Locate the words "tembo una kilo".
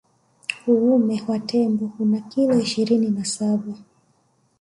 1.39-2.59